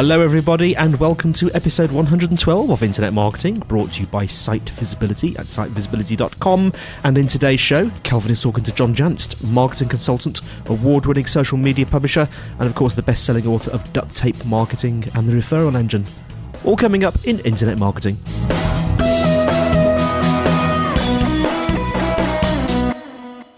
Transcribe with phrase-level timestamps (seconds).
[0.00, 4.70] Hello, everybody, and welcome to episode 112 of Internet Marketing, brought to you by Site
[4.70, 6.72] Visibility at sitevisibility.com.
[7.04, 10.40] And in today's show, Kelvin is talking to John Jantsch, marketing consultant,
[10.70, 12.26] award winning social media publisher,
[12.58, 16.06] and of course, the best selling author of Duct Tape Marketing and the Referral Engine.
[16.64, 18.16] All coming up in Internet Marketing.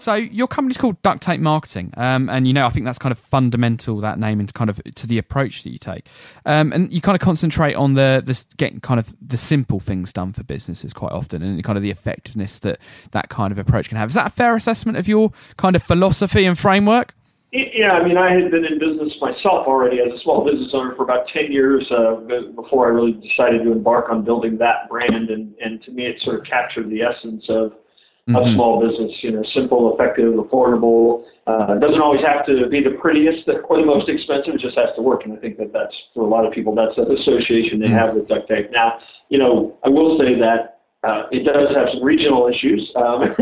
[0.03, 3.13] So your company's called Duct Tape Marketing, um, and you know I think that's kind
[3.13, 6.07] of fundamental that name and kind of to the approach that you take,
[6.45, 10.11] um, and you kind of concentrate on the this getting kind of the simple things
[10.11, 12.79] done for businesses quite often, and kind of the effectiveness that
[13.11, 14.09] that kind of approach can have.
[14.09, 17.15] Is that a fair assessment of your kind of philosophy and framework?
[17.53, 20.95] Yeah, I mean, I had been in business myself already as a small business owner
[20.95, 22.15] for about 10 years uh,
[22.55, 25.29] before I really decided to embark on building that brand.
[25.29, 27.73] And, and to me, it sort of captured the essence of
[28.29, 28.35] mm-hmm.
[28.35, 29.11] a small business.
[29.21, 31.23] You know, simple, effective, affordable.
[31.45, 34.55] Uh, doesn't always have to be the prettiest or the most expensive.
[34.55, 35.25] It just has to work.
[35.25, 37.95] And I think that that's for a lot of people that's the association they mm-hmm.
[37.95, 38.71] have with duct tape.
[38.71, 40.73] Now, you know, I will say that
[41.03, 42.89] uh, it does have some regional issues.
[42.95, 43.35] Um,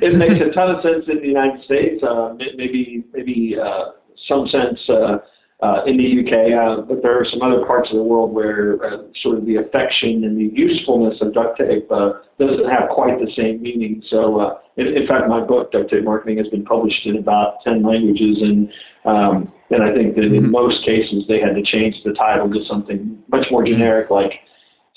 [0.00, 2.02] it makes a ton of sense in the United States.
[2.02, 3.92] Uh, maybe maybe uh,
[4.28, 5.18] some sense uh,
[5.62, 8.84] uh, in the UK, uh, but there are some other parts of the world where
[8.84, 13.20] uh, sort of the affection and the usefulness of duct tape uh, doesn't have quite
[13.20, 14.02] the same meaning.
[14.10, 17.62] So, uh, in, in fact, my book, Duct Tape Marketing, has been published in about
[17.64, 18.68] 10 languages, and
[19.04, 20.50] um, and I think that in mm-hmm.
[20.50, 24.32] most cases they had to change the title to something much more generic, like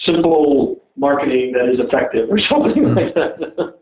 [0.03, 3.75] simple marketing that is effective or something like that.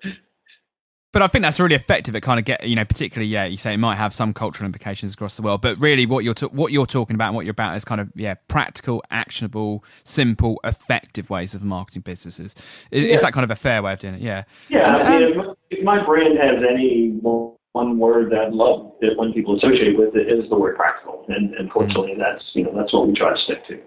[1.14, 2.16] But I think that's really effective.
[2.16, 4.66] at kind of get you know, particularly yeah, you say it might have some cultural
[4.66, 7.52] implications across the world, but really what you're what you're talking about and what you're
[7.52, 12.56] about is kind of yeah, practical, actionable, simple, effective ways of marketing businesses.
[12.92, 13.14] Is, yeah.
[13.14, 14.22] is that kind of a fair way of doing it?
[14.22, 14.44] Yeah.
[14.70, 14.88] Yeah.
[14.88, 19.16] And, I mean, um, if my brand has any one word that I love that
[19.16, 22.74] when people associate with it is the word practical, and, and fortunately, that's you know
[22.76, 23.80] that's what we try to stick to.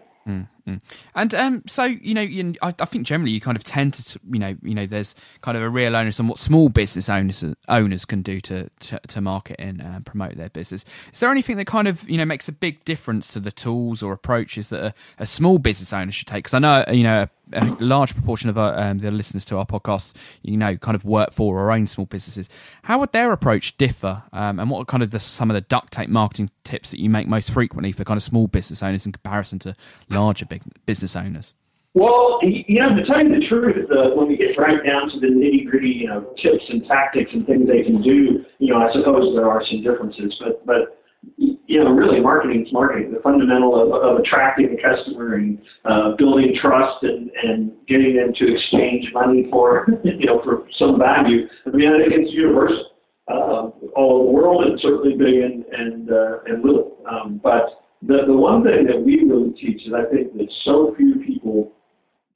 [0.67, 0.79] Mm-hmm.
[1.15, 4.19] And um, so you know, you, I, I, think generally you kind of tend to,
[4.29, 7.45] you know, you know, there's kind of a real onus on what small business owners
[7.69, 10.85] owners can do to to, to market and uh, promote their business.
[11.13, 14.03] Is there anything that kind of you know makes a big difference to the tools
[14.03, 16.45] or approaches that a, a small business owner should take?
[16.45, 19.67] Because I know you know a large proportion of our, um, the listeners to our
[19.67, 20.13] podcast,
[20.43, 22.49] you know, kind of work for or own small businesses.
[22.83, 25.61] How would their approach differ, um, and what are kind of the, some of the
[25.61, 29.07] duct tape marketing tips that you make most frequently for kind of small business owners
[29.07, 29.77] in comparison to
[30.09, 30.56] larger big
[30.87, 31.55] business owners?
[31.95, 35.19] Well, you know, to tell you the truth, uh, when we get right down to
[35.19, 38.87] the nitty gritty, you know, tips and tactics and things they can do, you know,
[38.87, 41.01] I suppose there are some differences, but but
[41.37, 43.13] you know, really marketing is marketing.
[43.13, 48.33] The fundamental of, of attracting the customer and uh, building trust and, and getting them
[48.35, 51.49] to exchange money for, you know, for some value.
[51.67, 52.91] I mean, I think it's universal,
[53.29, 57.03] uh, all over the world, and certainly big and and uh, and little.
[57.11, 60.95] Um, but the the one thing that we really teach is I think that so
[60.97, 61.73] few people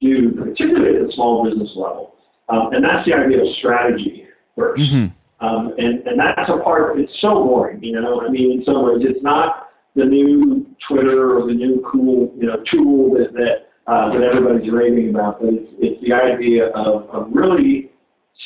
[0.01, 2.15] do, particularly at the small business level,
[2.49, 4.27] um, and that's the idea of strategy
[4.57, 5.07] 1st mm-hmm.
[5.41, 8.21] Um, and, and that's a part it's so boring, you know.
[8.21, 12.45] I mean, in some ways, it's not the new Twitter or the new cool, you
[12.45, 17.09] know, tool that that uh, that everybody's raving about, but it's, it's the idea of,
[17.09, 17.89] of really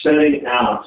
[0.04, 0.86] setting out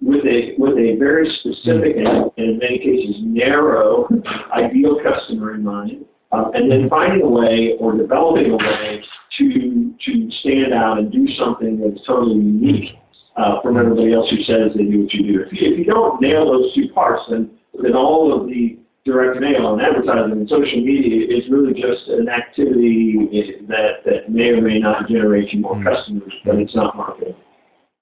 [0.00, 4.08] with a with a very specific and, in many cases narrow
[4.52, 9.02] ideal customer in mind, uh, and then finding a way or developing a way
[9.38, 12.96] to to stand out and do something that's totally unique
[13.36, 15.42] uh, from everybody else who says they do what you do.
[15.42, 17.50] If you, if you don't nail those two parts, then
[17.82, 22.28] then all of the direct mail and advertising and social media is really just an
[22.28, 23.16] activity
[23.68, 25.84] that that may or may not generate you more mm.
[25.84, 27.34] customers, but it's not marketing.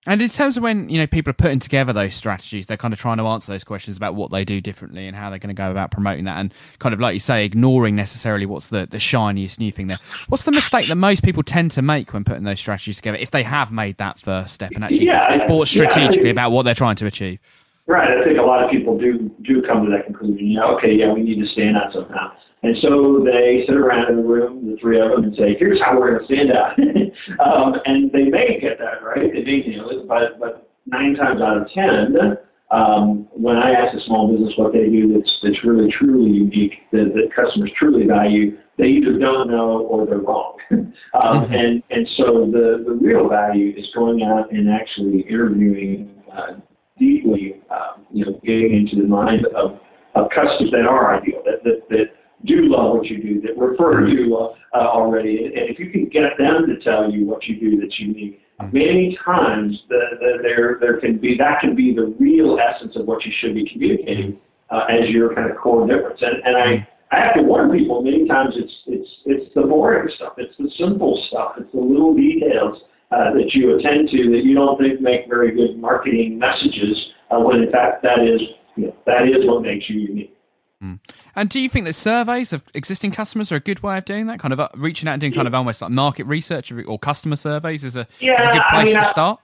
[0.06, 2.94] And in terms of when you know people are putting together those strategies, they're kind
[2.94, 5.55] of trying to answer those questions about what they do differently and how they're going
[5.55, 8.87] to go about promoting that, and kind of like you say, ignoring necessarily what's the
[8.87, 9.99] the shiniest new thing there.
[10.29, 13.32] What's the mistake that most people tend to make when putting those strategies together if
[13.32, 16.75] they have made that first step and actually yeah, thought strategically yeah, about what they're
[16.75, 17.41] trying to achieve?
[17.87, 18.17] Right.
[18.17, 20.47] I think a lot of people do do come to that conclusion.
[20.47, 22.32] You know, okay, yeah, we need to stand out somehow.
[22.66, 25.80] And so they sit around in the room, the three of them, and say, "Here's
[25.80, 26.74] how we're going to stand out."
[27.46, 31.40] um, and they may get that right, they may nail it, but but nine times
[31.40, 32.36] out of ten,
[32.72, 36.74] um, when I ask a small business what they do that's that's really truly unique,
[36.90, 40.56] that, that customers truly value, they either don't know or they're wrong.
[40.72, 41.54] um, mm-hmm.
[41.54, 46.12] And and so the the real value is going out and actually interviewing.
[46.36, 46.56] Uh,
[46.98, 49.78] deeply, um, you know, getting into the mind of,
[50.14, 52.06] of customers that are ideal, that, that, that
[52.46, 55.44] do love what you do, that refer you uh, uh, already.
[55.44, 59.19] And if you can get them to tell you what you do that's unique, many
[59.25, 63.25] times the, the, there there can be that can be the real essence of what
[63.25, 64.40] you should be communicating
[64.70, 66.20] uh, as your kind of core difference.
[66.22, 66.88] And, and I.
[67.12, 70.69] I have to warn people many times it's it's it's the boring stuff, it's the
[70.76, 72.82] simple stuff, it's the little details
[73.12, 76.96] uh, that you attend to that you don't think make very good marketing messages,
[77.31, 78.40] uh, when in fact that is
[78.75, 80.36] you know, that is what makes you unique.
[80.82, 81.00] Mm.
[81.34, 84.26] And do you think that surveys of existing customers are a good way of doing
[84.26, 84.38] that?
[84.38, 87.37] Kind of uh, reaching out and doing kind of almost like market research or customer
[87.37, 89.40] surveys is a, yeah, is a good place I mean, to start?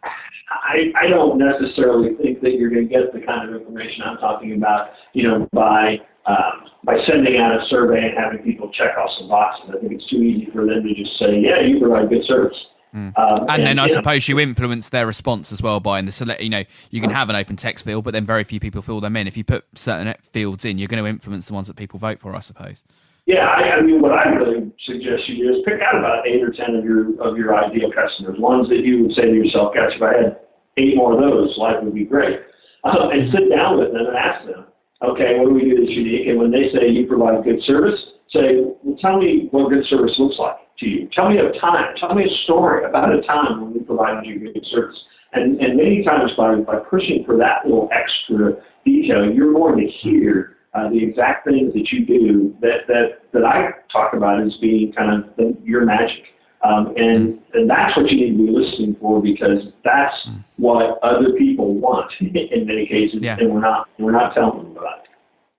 [0.51, 4.19] I, I don't necessarily think that you're going to get the kind of information I'm
[4.19, 8.97] talking about, you know, by um, by sending out a survey and having people check
[8.97, 9.71] off some boxes.
[9.75, 12.57] I think it's too easy for them to just say, yeah, you provide good service.
[12.95, 13.19] Mm.
[13.19, 16.05] Um, and, and, then I suppose know, you influence their response as well by in
[16.05, 16.43] the select.
[16.43, 19.01] You know, you can have an open text field, but then very few people fill
[19.01, 19.27] them in.
[19.27, 22.21] If you put certain fields in, you're going to influence the ones that people vote
[22.21, 22.35] for.
[22.35, 22.85] I suppose.
[23.25, 26.43] Yeah, I, I mean, what I really suggest you do is pick out about eight
[26.43, 29.75] or ten of your of your ideal customers, ones that you would say to yourself,
[29.75, 30.37] "Gosh, if I had
[30.77, 32.41] eight more of those, life would be great."
[32.85, 34.67] Um, and sit down with them and ask them,
[35.03, 38.01] "Okay, what do we do that's unique?" And when they say you provide good service,
[38.33, 41.09] say, "Well, tell me what good service looks like." to you.
[41.15, 41.95] Tell me a time.
[41.99, 44.99] Tell me a story about a time when we provided you good service.
[45.33, 49.87] And, and many times by, by pushing for that little extra detail, you're going to
[49.87, 54.55] hear uh, the exact things that you do that, that, that I talk about as
[54.61, 56.25] being kind of the, your magic.
[56.65, 60.15] Um, and, and that's what you need to be listening for because that's
[60.59, 63.37] what other people want in many cases, yeah.
[63.41, 65.02] and we're not we're not telling them about it.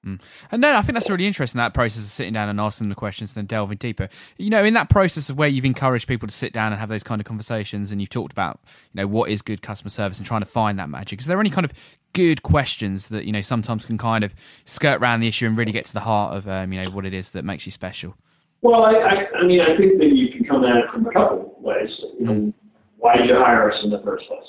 [0.05, 0.19] Mm.
[0.51, 1.59] And no, I think that's really interesting.
[1.59, 4.09] That process of sitting down and asking the questions, and then delving deeper.
[4.37, 6.89] You know, in that process of where you've encouraged people to sit down and have
[6.89, 8.59] those kind of conversations, and you've talked about,
[8.93, 11.21] you know, what is good customer service and trying to find that magic.
[11.21, 11.71] Is there any kind of
[12.13, 14.35] good questions that you know sometimes can kind of
[14.65, 17.05] skirt around the issue and really get to the heart of, um, you know, what
[17.05, 18.15] it is that makes you special?
[18.61, 21.11] Well, I, I, I mean, I think that you can come at it from a
[21.11, 21.89] couple ways.
[22.19, 22.53] You know, mm.
[22.97, 24.39] why did you hire us in the first place?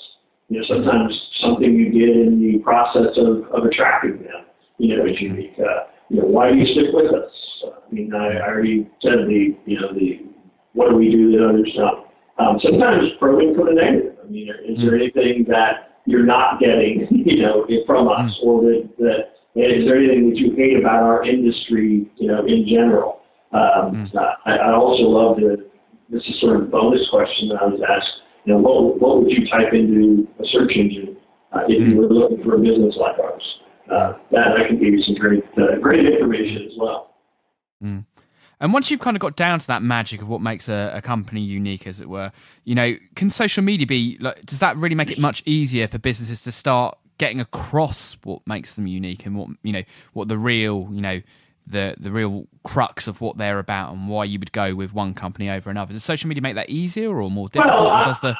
[0.47, 1.11] You know, sometimes
[1.41, 4.44] something you did in the process of, of attracting them
[4.77, 5.55] you know, is unique.
[5.59, 7.31] Uh, you know, why do you stick with us?
[7.65, 10.21] I mean, I, I already said the, you know, the
[10.73, 12.05] what do we do that others don't.
[12.37, 14.17] Um, sometimes probing for the negative.
[14.21, 15.01] I mean, is there mm.
[15.01, 18.45] anything that you're not getting, you know, from us, mm.
[18.45, 22.67] or that, that is there anything that you hate about our industry, you know, in
[22.67, 23.21] general?
[23.53, 24.35] Um, mm.
[24.45, 25.65] I, I also love the.
[26.09, 28.21] This is sort of a bonus question that I was asked.
[28.43, 31.17] You know, what what would you type into a search engine
[31.51, 33.41] uh, if you were looking for a business like ours?
[33.91, 37.15] Uh, that I can give you some great uh, great information as well.
[37.83, 38.05] Mm.
[38.59, 41.01] And once you've kind of got down to that magic of what makes a, a,
[41.01, 42.31] company unique, as it were,
[42.63, 44.45] you know, can social media be like?
[44.45, 48.73] Does that really make it much easier for businesses to start getting across what makes
[48.73, 51.21] them unique and what you know, what the real, you know,
[51.67, 55.13] the the real crux of what they're about and why you would go with one
[55.13, 55.93] company over another?
[55.93, 57.85] Does social media make that easier or more difficult?
[57.85, 58.35] Well, I, does the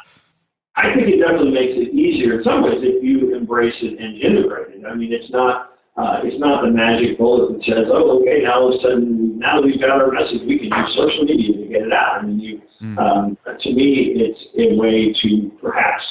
[0.77, 4.17] I think it definitely makes it easier in some ways if you embrace it and
[4.17, 4.85] integrate it.
[4.85, 8.59] I mean, it's not uh, it's not the magic bullet that says, oh, okay, now
[8.59, 11.55] all of a sudden, now that we've got our message, we can use social media
[11.55, 12.19] to get it out.
[12.19, 12.97] I mean, you, mm.
[12.99, 15.29] um, to me, it's a way to
[15.63, 16.03] perhaps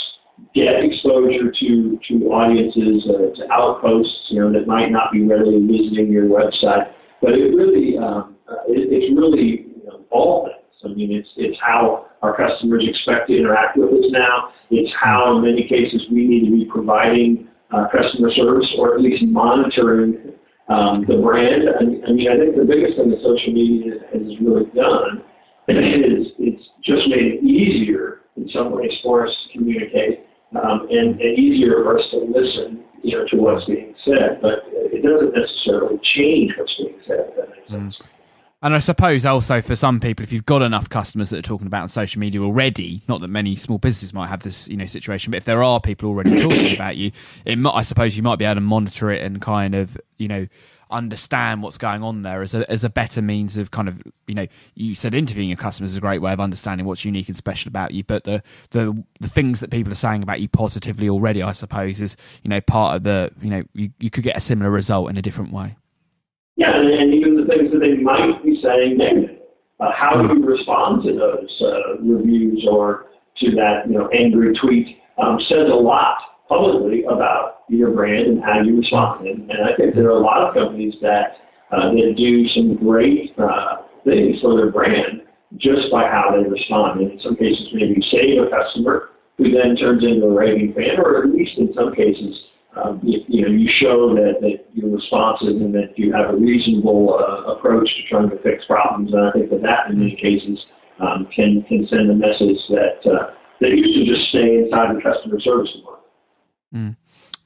[0.54, 5.60] get exposure to to audiences, uh, to outposts, you know, that might not be readily
[5.60, 6.88] visiting your website.
[7.20, 10.64] But it really, um, uh, it, it's really you know, all things.
[10.80, 14.48] I mean, it's it's how our customers expect to interact with us now.
[14.70, 19.00] It's how, in many cases, we need to be providing uh, customer service or at
[19.02, 20.32] least monitoring
[20.72, 21.68] um, the brand.
[21.68, 25.20] I, I mean, I think the biggest thing that social media has really done
[25.68, 30.24] is it's just made it easier in some ways for us to communicate
[30.56, 34.40] um, and, and easier for us to listen, you know, to what's being said.
[34.40, 37.28] But it doesn't necessarily change what's being said.
[37.28, 37.96] If that makes sense.
[38.00, 38.23] Mm.
[38.64, 41.66] And I suppose also for some people, if you've got enough customers that are talking
[41.66, 44.86] about on social media already, not that many small businesses might have this, you know,
[44.86, 47.12] situation, but if there are people already talking about you,
[47.44, 50.28] it might, I suppose you might be able to monitor it and kind of, you
[50.28, 50.46] know,
[50.90, 54.34] understand what's going on there as a as a better means of kind of you
[54.34, 57.36] know you said interviewing your customers is a great way of understanding what's unique and
[57.36, 58.40] special about you but the
[58.70, 62.50] the the things that people are saying about you positively already I suppose is you
[62.50, 65.22] know part of the you know you, you could get a similar result in a
[65.22, 65.74] different way.
[66.56, 69.44] Yeah and even the things that they might be saying negative
[69.80, 74.54] uh, how do you respond to those uh, reviews or to that you know angry
[74.60, 76.16] tweet um, says a lot
[76.48, 79.26] publicly about your brand and how you respond.
[79.26, 81.40] And, and I think there are a lot of companies that
[81.72, 85.22] uh, that do some great uh, things for their brand
[85.56, 87.00] just by how they respond.
[87.00, 90.98] And in some cases, maybe save a customer who then turns into a raving fan,
[90.98, 92.36] or at least in some cases,
[92.76, 96.36] um, you, you, know, you show that, that you're responsive and that you have a
[96.36, 99.12] reasonable uh, approach to trying to fix problems.
[99.12, 100.58] And I think that that, in many cases,
[101.00, 105.02] um, can can send a message that uh, that used to just stay inside the
[105.02, 106.04] customer service department.
[106.74, 106.96] Mm.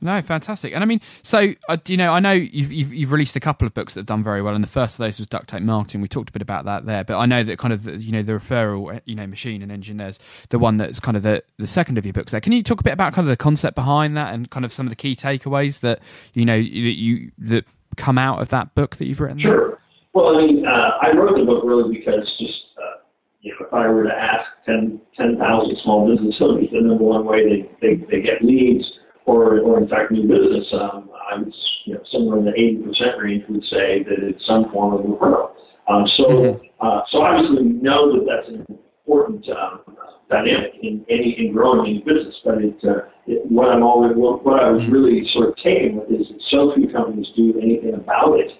[0.01, 0.73] No, fantastic.
[0.75, 3.67] And I mean, so uh, you know, I know you've, you've, you've released a couple
[3.67, 5.63] of books that have done very well, and the first of those was duct tape
[5.63, 6.01] marketing.
[6.01, 8.13] We talked a bit about that there, but I know that kind of the, you
[8.13, 11.25] know the referral uh, you know machine and engine there's the one that's kind of
[11.25, 12.41] the the second of your books there.
[12.41, 14.73] Can you talk a bit about kind of the concept behind that and kind of
[14.73, 16.01] some of the key takeaways that
[16.33, 17.65] you know that you that
[17.97, 19.41] come out of that book that you've written?
[19.41, 19.71] Sure.
[19.71, 19.79] There?
[20.15, 23.03] Well, I mean, uh, I wrote the book really because just uh,
[23.41, 25.39] you know, if I were to ask 10,000 10,
[25.83, 28.85] small business owners the number one way they, they, they get leads
[29.29, 31.55] or, or in fact new business, um, I was
[31.85, 35.51] you know, somewhere in the 80% range would say that it's some form of referral.
[35.89, 36.87] Um, so, mm-hmm.
[36.87, 39.97] uh, so obviously we know that that's an important um,
[40.31, 42.35] dynamic in any in growing any business.
[42.45, 44.93] But it, uh, it, what I'm always what, what I was mm-hmm.
[44.93, 48.51] really sort of taken with is that so few companies do anything about it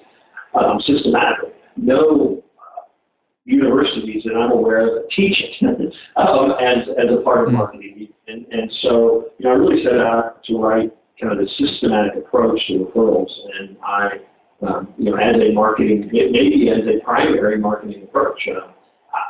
[0.55, 1.53] um, systematically.
[1.77, 2.43] No
[3.49, 5.65] universities that I'm aware of teach it
[6.17, 7.57] um, as as a part of mm-hmm.
[7.57, 8.09] marketing.
[8.29, 12.17] And, and so, you know, I really set out to write kind of a systematic
[12.17, 13.31] approach to referrals.
[13.59, 14.09] And I,
[14.67, 18.71] um, you know, as a marketing, maybe as a primary marketing approach, uh,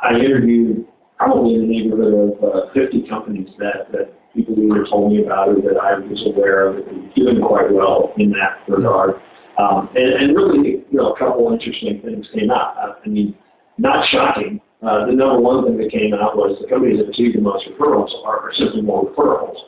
[0.03, 0.85] I interviewed
[1.17, 5.47] probably in the neighborhood of uh, 50 companies that, that people either told me about
[5.47, 9.15] or that I was aware of and doing quite well in that regard.
[9.57, 12.75] Um, and, and really, you know, a couple interesting things came out.
[12.77, 13.35] I mean,
[13.79, 17.35] not shocking, uh, the number one thing that came out was the companies that receive
[17.35, 19.59] the most referrals are, are simply more referrals.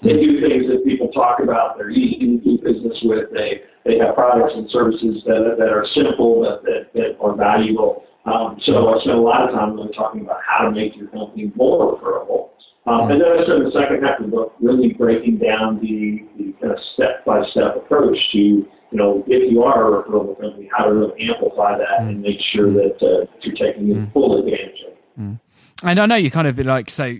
[0.00, 1.76] They do things that people talk about.
[1.76, 3.28] They're easy to do business with.
[3.32, 8.04] They they have products and services that that are simple that that, that are valuable.
[8.24, 11.08] Um, so I spent a lot of time really talking about how to make your
[11.08, 12.52] company more referable.
[12.86, 16.24] Um, and then I spent the second half of the book really breaking down the,
[16.36, 18.64] the kind of step-by-step approach to
[18.94, 22.10] you know, if you are a referral company, how to really amplify that mm.
[22.10, 24.12] and make sure that, uh, you're taking mm.
[24.12, 25.20] full advantage of it.
[25.20, 25.40] Mm.
[25.82, 27.16] And I know you kind of like so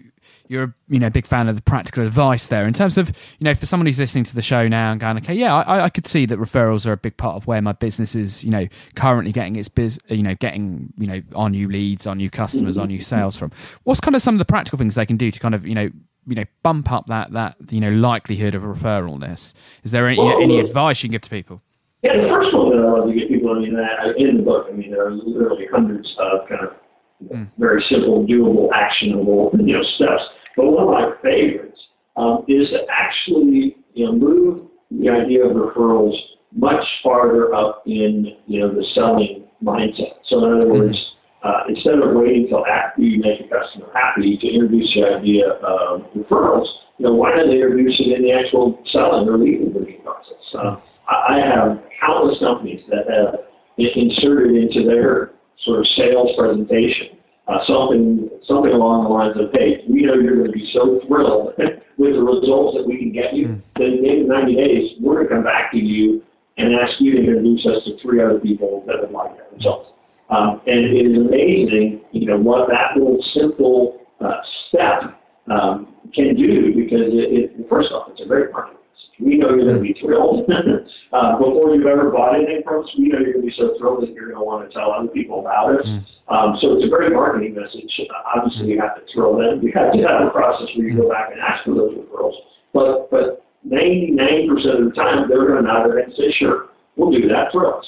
[0.47, 3.45] you're a you know big fan of the practical advice there in terms of you
[3.45, 5.89] know for someone who's listening to the show now and going okay yeah I, I
[5.91, 8.67] could see that referrals are a big part of where my business is you know
[8.95, 12.79] currently getting its biz you know getting you know on new leads on new customers
[12.79, 13.53] on new sales from
[13.85, 15.75] what's kind of some of the practical things they can do to kind of you
[15.75, 15.91] know
[16.27, 20.19] you know bump up that that you know likelihood of a referralness is there any,
[20.19, 21.63] well, any advice you can give to people?
[22.03, 23.77] Yeah the first one that i love to get people i mean
[24.17, 26.77] in the book i mean there are literally hundreds of kind of
[27.23, 27.51] mm.
[27.59, 30.23] very simple doable actionable you know steps.
[30.57, 31.81] But one of my favorites
[32.17, 36.15] um, is to actually you know move the idea of referrals
[36.53, 40.15] much farther up in you know the selling mindset.
[40.29, 40.97] So in other words
[41.45, 45.49] uh, instead of waiting until after you make a customer happy to introduce the idea
[45.61, 46.67] of referrals,
[46.99, 50.43] you know, why not introduce it in the actual selling or lead conversion process?
[50.57, 53.45] Uh, I have countless companies that have
[53.77, 55.33] inserted into their
[55.65, 60.37] sort of sales presentation uh, something something along the lines of, hey, we know you're
[60.37, 61.53] going to be so thrilled
[61.99, 63.63] with the results that we can get you mm.
[63.77, 66.23] that in 90 days, we're going to come back to you
[66.57, 69.94] and ask you to introduce us to three other people that would like that result.
[70.31, 76.35] Um, and it is amazing, you know, what that little simple uh, step um, can
[76.35, 78.81] do because it, it, first off, it's a great marketing.
[79.21, 80.51] We know you're going to be thrilled
[81.13, 82.91] uh, before you've ever bought anything from us.
[82.99, 84.91] We know you're going to be so thrilled that you're going to want to tell
[84.91, 85.87] other people about us.
[85.87, 86.03] Mm.
[86.27, 87.87] Um, so it's a great marketing message.
[88.35, 89.63] Obviously, you have to thrill them.
[89.63, 92.35] You have to have a process where you go back and ask for those referrals.
[92.73, 96.71] But but 99% of the time, they're going to nod their head and say, "Sure,
[96.97, 97.85] we'll do that for us."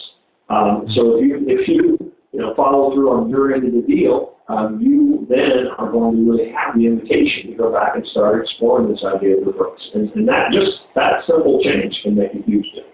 [0.49, 3.81] Um, so if you if you you know, follow through on your end of the
[3.81, 8.07] deal, um, you then are going to really have the invitation to go back and
[8.09, 9.81] start exploring this idea of referrals.
[9.95, 12.93] And, and that just that simple change can make a huge difference.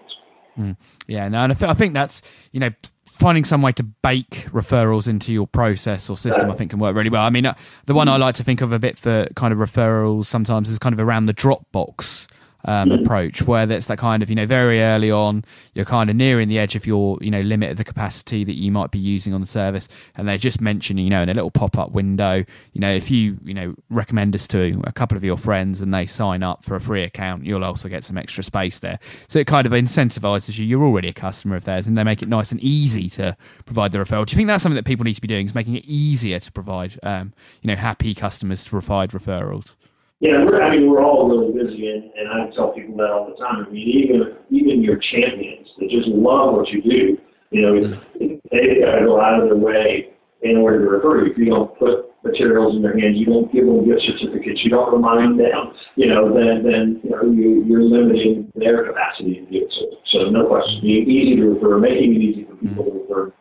[0.57, 0.77] Mm.
[1.07, 2.21] Yeah, no, and I, th- I, think that's
[2.53, 2.69] you know
[3.05, 6.49] finding some way to bake referrals into your process or system.
[6.49, 7.23] I think can work really well.
[7.23, 9.59] I mean, uh, the one I like to think of a bit for kind of
[9.59, 12.27] referrals sometimes is kind of around the Dropbox
[12.65, 13.01] um, mm.
[13.01, 15.43] approach, where that's that kind of you know very early on,
[15.73, 18.55] you're kind of nearing the edge of your you know limit of the capacity that
[18.55, 21.33] you might be using on the service, and they're just mentioning you know in a
[21.33, 22.43] little pop up window,
[22.73, 25.93] you know if you you know recommend us to a couple of your friends and
[25.93, 28.99] they sign up for a free account, you'll also get some extra space there.
[29.27, 30.65] So it kind of incentivizes you.
[30.65, 33.91] You're already a customer of theirs, and they make it nice and easy to provide
[33.91, 34.25] the referral.
[34.25, 35.45] Do you think that's something that people need to be doing?
[35.45, 39.75] Is making it easier to provide um, you know happy customers to provide referrals?
[40.23, 43.27] Yeah, we're, I mean, we're all really busy, and, and I tell people that all
[43.27, 43.67] the time.
[43.67, 47.17] I mean, even even your champions that just love what you do,
[47.51, 47.75] you know,
[48.15, 51.31] they got to go out of their way in order to you.
[51.31, 54.71] If you don't put materials in their hands, you don't give them gift certificates, you
[54.71, 59.51] don't remind them, you know, then then you know you, you're limiting their capacity to
[59.51, 59.73] do it.
[59.75, 60.23] so.
[60.23, 63.33] So no question, easy to refer, making it easy for people to refer,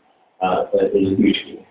[0.43, 0.67] uh,
[0.99, 1.63] is a huge key.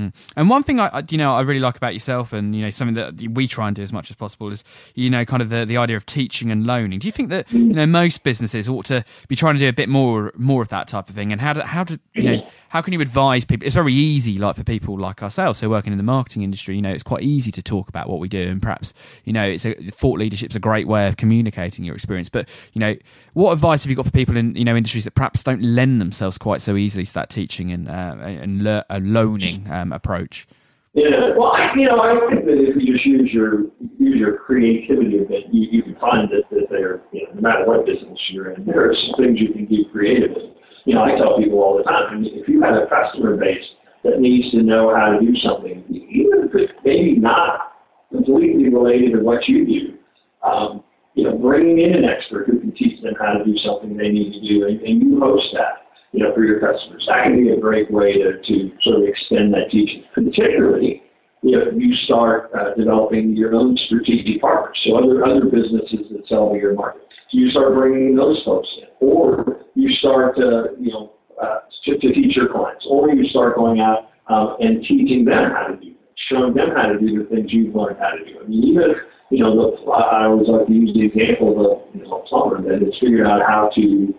[0.00, 0.14] Mm.
[0.36, 2.94] And one thing I, you know, I really like about yourself, and you know, something
[2.94, 4.64] that we try and do as much as possible is,
[4.94, 6.98] you know, kind of the, the idea of teaching and loaning.
[6.98, 9.72] Do you think that you know most businesses ought to be trying to do a
[9.72, 11.32] bit more more of that type of thing?
[11.32, 13.66] And how do how do you know how can you advise people?
[13.66, 16.76] It's very easy, like for people like ourselves who are working in the marketing industry.
[16.76, 19.44] You know, it's quite easy to talk about what we do, and perhaps you know,
[19.44, 22.28] it's a thought leadership is a great way of communicating your experience.
[22.28, 22.96] But you know,
[23.34, 26.00] what advice have you got for people in you know industries that perhaps don't lend
[26.00, 30.46] themselves quite so easily to that teaching and uh, and le- uh, loaning um, approach?
[30.92, 33.62] Yeah, well, I, you know, I think that if you just use your
[33.98, 37.40] use your creativity a bit, you, you can find that, that there, you know, no
[37.40, 40.50] matter what business you're in, there are some things you can do creatively
[40.84, 43.64] you know, I tell people all the time, if you have a customer base
[44.04, 47.76] that needs to know how to do something, even if it's maybe not
[48.10, 49.98] completely related to what you do,
[50.42, 50.82] um,
[51.14, 54.08] you know, bringing in an expert who can teach them how to do something they
[54.08, 57.04] need to do, and, and you host that, you know, for your customers.
[57.06, 61.02] That can be a great way to, to sort of extend that teaching, particularly
[61.42, 64.76] know, you start uh, developing your own strategic partners.
[64.84, 68.88] So other other businesses that sell to your market you start bringing those folks in,
[69.00, 73.56] or you start to, you know, uh, to, to teach your clients, or you start
[73.56, 75.94] going out um, and teaching them how to do
[76.30, 78.38] showing them how to do the things you've learned how to do.
[78.38, 78.96] I mean, even if,
[79.30, 82.62] you know, the, I always like to use the example of you know, a plumber
[82.62, 84.14] that has figured out how to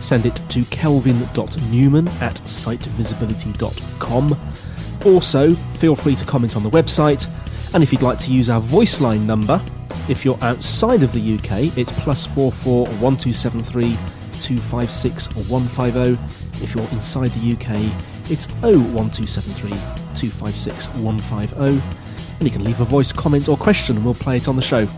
[0.00, 4.36] send it to kelvin.newman at sitevisibility.com.
[5.06, 7.28] Also, feel free to comment on the website,
[7.74, 9.62] and if you'd like to use our voice line number,
[10.08, 13.90] if you're outside of the UK, it's plus 44 1273
[14.40, 16.18] 256 150.
[16.64, 17.78] If you're inside the UK,
[18.28, 21.64] it's 01273 256 150.
[22.38, 24.62] And you can leave a voice comment or question and we'll play it on the
[24.62, 24.88] show.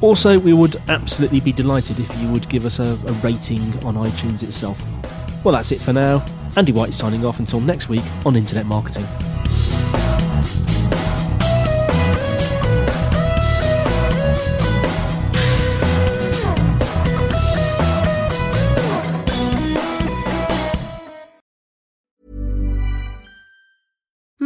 [0.00, 3.94] Also, we would absolutely be delighted if you would give us a, a rating on
[3.96, 4.82] iTunes itself.
[5.44, 6.24] Well, that's it for now.
[6.56, 9.06] Andy White signing off until next week on Internet Marketing.
[10.52, 10.99] Thank you.